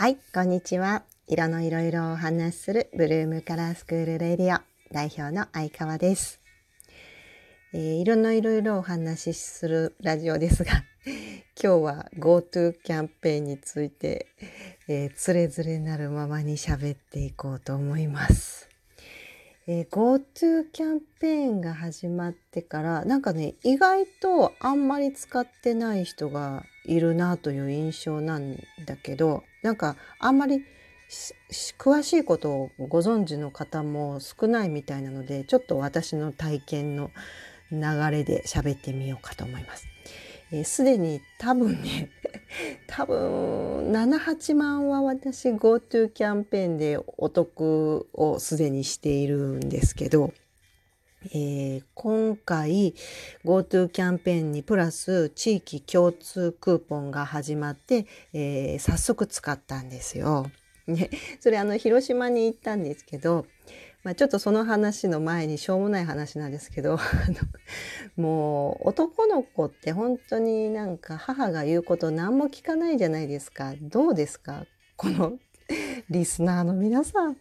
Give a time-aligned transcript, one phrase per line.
[0.00, 1.02] はい、こんにちは。
[1.26, 4.60] 色のいろいろお話しするブルームカラースクールレディオ
[4.92, 6.40] 代表の相川です。
[7.74, 10.84] えー色のいろいろお話しするラジオですが、
[11.60, 14.28] 今日は GoTo キャンペーンについて、
[14.86, 18.67] えー、つれづれなるままに喋っていこうと思います。
[19.70, 30.64] えー GoTo キャンペーンが始まってからなんかね意外とあんまり使ってない人がいるなという印象なんだけどなんかあんまり
[31.78, 37.10] 詳しいことをご存知の方も少ないみたいなのでちょっと私の体験の
[37.70, 37.78] 流
[38.10, 39.86] れで喋ってみようかと思います。
[40.50, 42.10] えすでに多分ね
[42.86, 50.32] 多分78万は私 GoTo キャンペーンでお得をすでにしているんですけど、
[51.32, 52.94] えー今回
[53.44, 60.50] GoTo キャンペーンにプラス地域共通クーポンが始まって、えー早速使ったんですよ。
[60.86, 63.46] ね、それあの広島に行ったんですけど、
[64.04, 66.98] まあ、ちょっとその話の前にしょうもない話なんですけど
[68.16, 74.64] もう男の子って本当になんか母が言うこと何も聞かないじゃないですかどうですか？
[74.96, 75.38] この
[76.10, 77.36] リスナーの皆さん。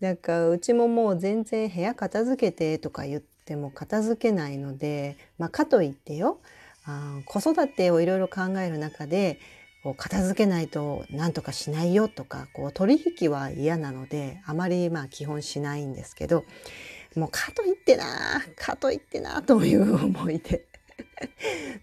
[0.00, 6.40] なんかうちももう全然部屋片付けてとか言っても片付けないので、まあ、かといってよ
[6.84, 9.38] あ子育てをいろいろ考える中で
[9.92, 16.46] 片付けないと何とかしないよとかこう取引は嫌なのであまりまあ基本しないんですけど
[17.14, 18.04] もうかといってな
[18.56, 20.64] かといってなという思いで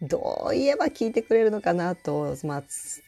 [0.02, 2.64] どう言えば聞いてくれるのかなと、まあ、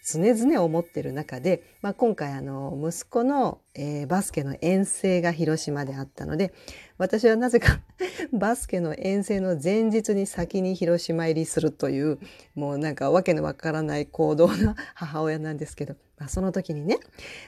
[0.06, 6.54] 常々思ってる中で、まあ、今回あの息子の、えーバスケの遠征が広島であったので
[6.98, 7.80] 私はなぜか
[8.32, 12.20] バスケの遠征の前日に先に広島入りするという
[12.54, 17.00] もうなんかわけのわからない行動な 母親なんですけど、まあ、その時にね、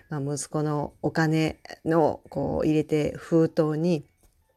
[0.09, 4.06] まあ、息子のお金のこう入れて封筒に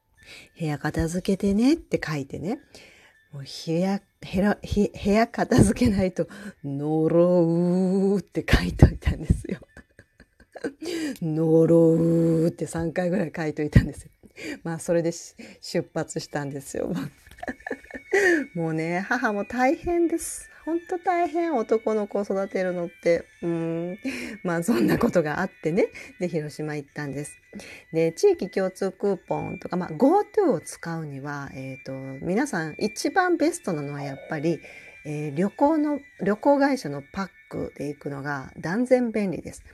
[0.58, 2.60] 「部屋片付けてね」って書いてね
[3.32, 6.28] もう部屋部屋部屋片付けないと
[6.64, 9.60] 「呪う」って書いといたんですよ。
[11.22, 14.10] 呪うって3回ぐらい書いといたんですよ。
[14.62, 15.12] まあそれで
[15.60, 16.92] 出発したんですよ。
[18.54, 20.50] もうね母も大変です。
[20.68, 23.98] 本当大変男の子を育てるのってうん
[24.44, 25.88] まあそんなことがあってね
[26.20, 27.38] で広島行ったんです。
[27.90, 31.92] で地域共通クーポンとか、まあ、GoTo を使うには、えー、と
[32.22, 34.60] 皆さん一番ベストなのはやっぱり、
[35.06, 39.64] えー旅行の旅行会社のパックで行くのが断然便利です。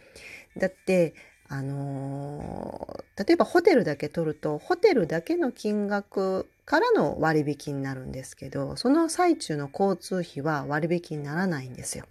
[0.57, 1.15] だって
[1.49, 12.07] あのー例えばホテルだけ取るとホテルだけの金額からの割引になるんですけどその最中の交通費は割引にならないんですよ。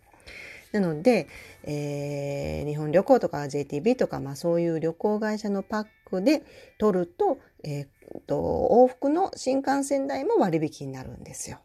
[0.71, 1.27] なので、
[1.63, 6.43] えー日本旅行とか JTB とか、まあ、そういう旅行会社のパックで
[6.79, 7.87] 取ると,、えー
[8.25, 11.59] と往復の新幹線代も割引になるんですよ。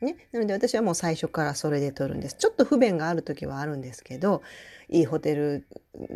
[0.00, 2.36] ね、なので私はもう最初からそれで取るんです。
[2.36, 4.42] ちょっと不便がある時はあるんですけど
[4.88, 5.66] いいホテル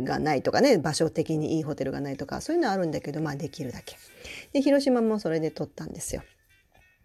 [0.02, 3.96] がないとかね場所的にいいホテルがないとかそういうのはあるんだけどまあできるだけ。
[4.52, 6.22] で広島もそれで取ったんですよ。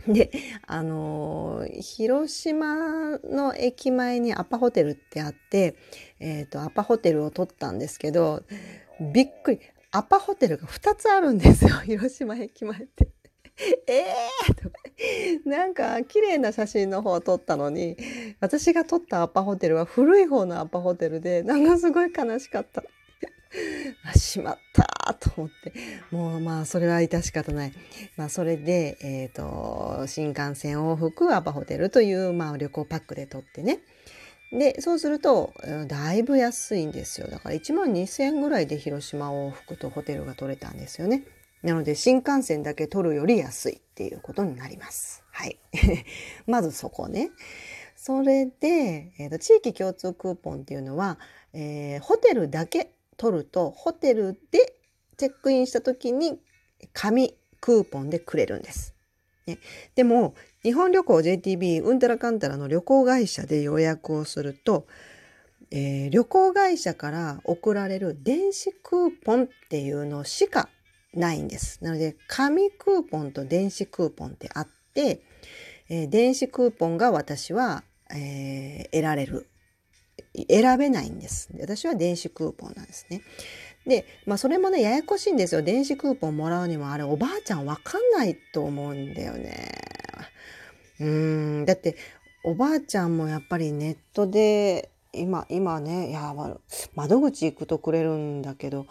[0.08, 0.32] で
[0.66, 5.76] あのー広島の駅前にアパホテルってあって、
[6.20, 8.44] えー、とアパホテルを取ったんですけど
[9.14, 9.60] びっくり
[9.92, 13.10] アパホテルが2つあるんですよ 広島駅前って。
[13.88, 14.80] えーとか
[15.46, 17.98] なんか綺麗な写真の方を撮ったのに
[18.40, 22.84] 私が撮ったアパホテルは古い方のアパホテルでなんかすごい悲しかった。
[24.06, 25.74] あしまったと思って
[26.12, 27.74] もうまあそれは致し方ない。
[28.16, 33.80] まあ、それで、えー、と新幹線往復アパホテルという、まあ、旅行パックで取ってね
[34.52, 35.54] でそうすると
[35.88, 41.24] だいぶ安いんですよだから1万2,000円ぐらいで広島往復とホテルが取れたんですよね。
[41.64, 45.24] なので新幹線だけ取るより安いっていうことになります。
[45.32, 45.60] はい。
[46.48, 47.32] まずそこね。
[47.96, 51.20] それで、えーと地域共通クーポンっていうのは、
[51.54, 54.74] えーホテルだけ取るとホテルで
[55.18, 56.40] チェックインした時に
[56.94, 58.96] 紙クーポンでくれるんです。
[59.46, 59.58] ね、
[59.96, 64.88] でも日本旅行 JTB うんたらかんたらの旅行会社で予約をすると、
[65.72, 70.70] えー旅行会社から送られる電子クーポンっていうのしか
[71.14, 71.84] ないんです。
[71.84, 75.22] なので紙クーポンと電子クーポンってあって、
[75.90, 79.48] えー電子クーポンが私は、えー得られる
[80.50, 81.50] 選べないんです。
[81.60, 83.22] 私は電子クーポンなんですね。
[83.86, 85.62] で、まあそれもね、ややこしいんですよ。
[85.62, 89.72] 電子クーポンもらうにもあれ、おばあちゃんわかんないと思うんだよね。
[91.00, 91.96] うん、だって、
[92.44, 96.34] おばあちゃんもやっぱりネットで今今ねいや
[96.96, 98.86] 窓口行くとくれるんだけど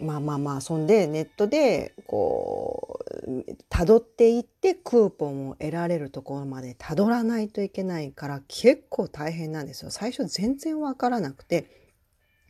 [0.00, 9.90] まあまあまあそんでネットでこう辿っていってクーポンを得られるところまでたどらないといけないから結構大変なんですよ。
[9.90, 11.66] 最初全然わからなくて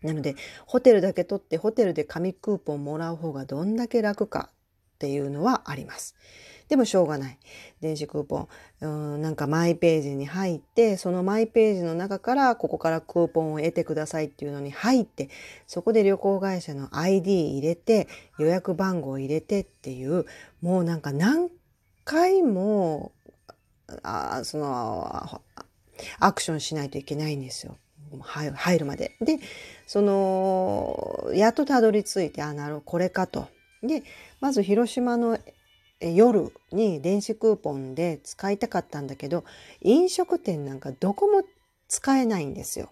[0.02, 0.36] なので
[0.66, 4.50] ホテルだけ取ってホテルで紙クーポンもらう方がどんだけ楽か
[4.94, 6.14] っていうのはあります。
[6.70, 7.38] でもしょうがない。
[7.80, 8.48] 電子クーポン、
[8.80, 8.86] う
[9.18, 15.30] んなんかマイページに入って、そのマイページの中からここからクーポンを得てくださいっていうのに入って、
[15.66, 18.06] そこで旅行会社の ID 入れて、
[18.38, 20.26] 予約番号入れてっていう、
[20.62, 21.50] もうなんか何
[22.04, 23.10] 回も、
[24.04, 25.42] あその、
[26.20, 27.78] アクションしないといけないんですよ。
[28.22, 29.16] 入るまで。
[29.20, 29.40] で、
[29.88, 33.48] その、やっとたどり着いて、あ、なるほど、これかと。
[33.82, 34.04] で、
[34.40, 35.36] まず広島の
[36.00, 39.44] 夜に電子クーポンで使いたかったんだけど
[39.82, 41.42] 飲食店なんかどこも
[41.88, 42.90] 使えないんですよ。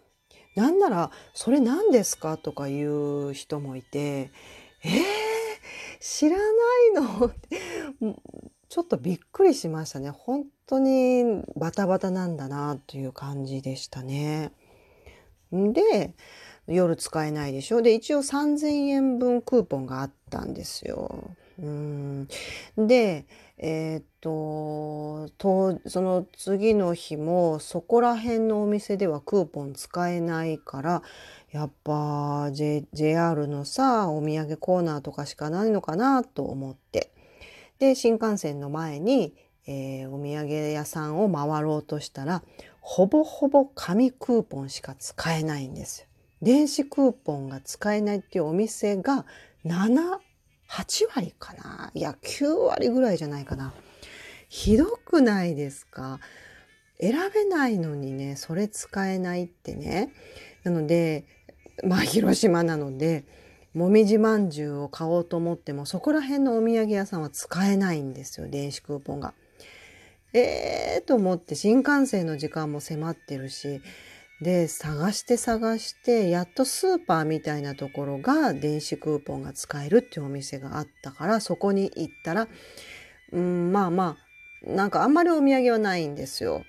[0.57, 4.31] なんなら「それ何ですか?」とか言う人もいて
[4.85, 4.93] 「えー、
[6.01, 7.59] 知らないの?」って
[8.69, 10.11] ちょっとびっくりしましたね。
[10.11, 14.53] 本当にバタバタなんだなという感じでしたね。
[15.51, 16.15] で
[16.67, 17.81] 夜使えないでしょ？
[17.81, 21.31] で一応3,000円分クーポンがあったんですよ。
[21.61, 22.29] うん
[22.77, 23.27] で
[23.59, 31.03] えー、っととその次の日もそこら辺のお店ではクーポン使えないから
[31.51, 37.11] やっぱ、J、JR のさお土産コーナーとかしかないのかなと思って
[37.79, 39.35] で新幹線の前に、
[39.67, 42.43] えー、お土産屋さんを回ろうとしたら
[42.81, 46.07] ほぼほぼ紙クーポンしか使えないんですよ。
[46.41, 49.27] 電子クーポンが使えないっていうお店が
[49.65, 50.21] 7
[50.71, 51.91] 8割かな？
[51.95, 53.73] いや9割ぐらいじゃないかな。
[54.49, 56.21] ひどくないですか？
[57.01, 60.13] 選べないのにねそれ使えないってね。
[60.65, 61.25] なので
[61.85, 63.25] まあ広島なので
[63.73, 69.35] もみじまんじゅうを買おうと思ってもそこら辺のお土産屋さんは使えないんですよ電子クーポンが。
[70.33, 73.81] えーと思って新幹線の時間も迫ってるし
[74.41, 82.49] で探して探してやっとスーパーみたいなところが電子クーポンが使えるっていうお店があったからそこに行ったら
[83.33, 84.17] うんまあま
[84.65, 86.65] あなんかあんまりお土産はないんですよ。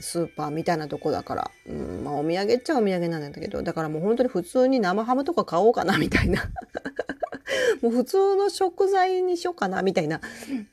[0.00, 6.42] スーパーみたいなとこだから、うんまあ、お土産っちゃお土産なんだけどだからもう本当に普通に生ハムとか買おうかなみたいな。
[7.80, 10.20] もう普通の食材にしようかなみたいな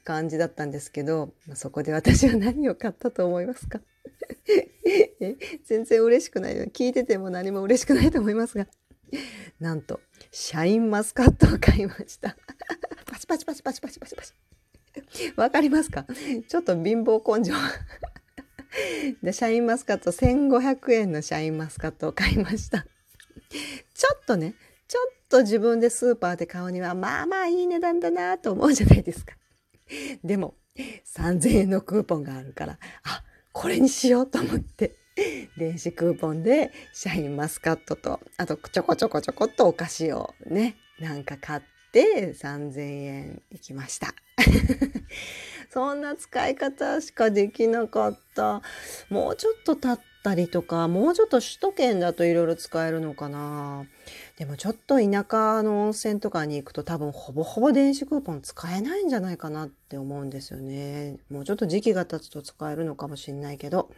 [0.04, 3.80] 感じだったんですけどそこで私は何を買ったと思いますか？
[5.66, 6.66] 全然嬉しくないよ。
[6.66, 8.68] 聞いてても何も嬉しくないと思いますが。
[9.60, 10.00] なんと、
[10.32, 12.38] シャインマスカットを買いました。
[13.06, 14.34] パチパチパチパチパチパチパチ。
[15.36, 16.06] わかりますか？
[16.48, 17.54] ちょっと貧乏根性。
[19.22, 22.86] で、シャインマスカット1500円のシャインマスカットを買いました。
[23.94, 24.56] ちょっとね、
[24.88, 29.36] ちょっと自分でスーパーで買うには、まあまあいい値段だなと思うじゃないですか。
[30.24, 30.56] でも、
[31.06, 34.96] 3000円のクーポンがあるから、あ、これにしようと思って。
[35.58, 41.62] 電子クーポンでシャインマスカットとあとちょこちょこちょこっとお菓子をねなんか買っ
[41.92, 44.14] て3,000円いきました。
[45.70, 48.62] そんな使い方しかできなかった。
[49.10, 53.86] もうちょっと経ったりとかもうちょっと首都圏だといろいろ使えるのかな。
[54.42, 61.18] でもちょっと田舎の温泉とかに行くと多分ほぼほぼ電子クーポン使えないんじゃないかなって思うんですよね。
[61.30, 63.92] もうちょっと時期が経つと使えるのかもしれないけど。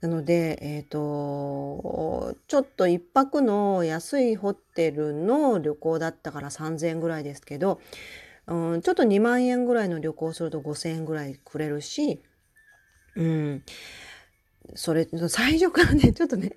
[0.00, 7.82] なので、えっ、ー、と、ちょっと一泊の安いホテルの旅行だったから3000円ぐらいですけど、
[8.46, 12.22] うん、ちょっと2万円ぐらいの旅行すると5000円ぐらいくれるし、
[13.14, 13.62] うん、
[14.74, 16.52] それ最初からね ちょっとね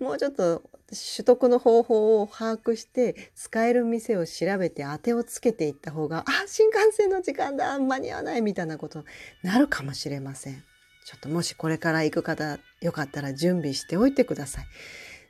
[0.00, 9.04] もうちょっと取得の方法を把握して使える店を調べて当てをつけていった方があ新幹線の時間だ間に合わないみたいなことに
[9.42, 10.62] なるかもしれません。
[11.04, 14.66] ちょっともしこれから行く方よかったら準備しておいてください。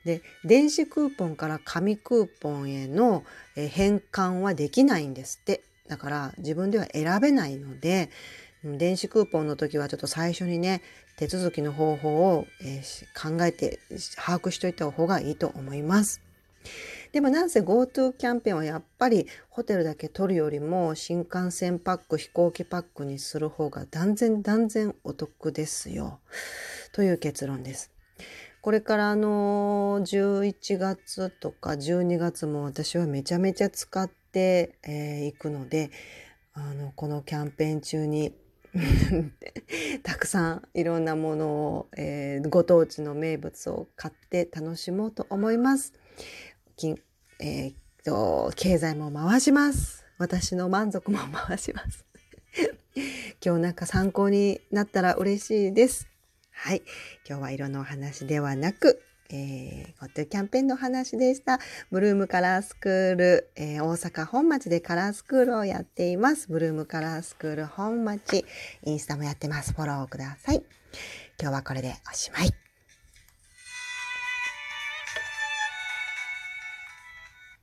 [0.06, 3.24] で電子クーポンから紙クーポンへの
[3.56, 8.10] 変換はできないんですってだから自分では選べないので
[8.76, 10.82] 電子クーポンの時はちょっと最初にね
[11.16, 13.78] 手続きの方法を、えー、考えて
[14.16, 16.20] 把握しておいた方がいいと思います。
[17.12, 26.18] でもなんせ GoTo キャンペーンはやっぱりホテルだけ取るよりも新幹線パック飛行機パックにする方が断然断然お得ですよ
[26.92, 27.92] という結論です。
[28.60, 35.92] これからあの11月とか12月も私はめちゃめちゃ使ってい、えー、くので
[36.52, 38.34] あのこのキャンペーン中に
[40.02, 45.92] たくさんいろんなものを、えーご当地の名物を買って楽しもうと思います。
[46.76, 47.00] 金
[47.40, 50.04] えーっと経済も回します。
[50.18, 52.04] 私の満足も回します。
[53.44, 56.08] 今日なんか参考になったら嬉しいです。
[56.50, 56.82] はい。
[57.28, 61.58] 今日は色のお話ではなく、えー、ゴッドキャンペーンのお話でした。
[61.90, 66.48] ブルームカラースクール、えー大阪本町でカラースクールをやっています。
[66.48, 68.44] ブルームカラースクール本町、
[68.84, 69.72] インスタもやってます。
[69.72, 70.62] フォローください。
[71.40, 72.65] 今日はこれでおしまい。